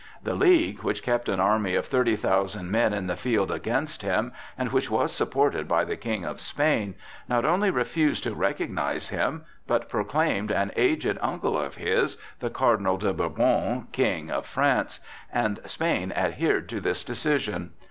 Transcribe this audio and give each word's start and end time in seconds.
The 0.23 0.33
League, 0.33 0.79
which 0.81 1.03
kept 1.03 1.29
an 1.29 1.39
army 1.39 1.75
of 1.75 1.85
30,000 1.85 2.71
men 2.71 2.91
in 2.91 3.05
the 3.05 3.15
field 3.15 3.51
against 3.51 4.01
him, 4.01 4.31
and 4.57 4.71
which 4.71 4.89
was 4.89 5.11
supported 5.13 5.67
by 5.67 5.85
the 5.85 5.95
King 5.95 6.25
of 6.25 6.41
Spain, 6.41 6.95
not 7.29 7.45
only 7.45 7.69
refused 7.69 8.23
to 8.23 8.33
recognize 8.33 9.09
him, 9.09 9.45
but 9.67 9.89
proclaimed 9.89 10.49
an 10.49 10.71
aged 10.75 11.19
uncle 11.21 11.55
of 11.55 11.75
his, 11.75 12.17
the 12.39 12.49
Cardinal 12.49 12.97
de 12.97 13.13
Bourbon, 13.13 13.89
King 13.91 14.31
of 14.31 14.47
France, 14.47 15.01
and 15.31 15.59
Spain 15.67 16.11
adhered 16.15 16.67
to 16.69 16.81
this 16.81 17.03
decision. 17.03 17.69